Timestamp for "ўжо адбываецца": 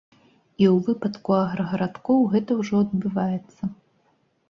2.65-3.63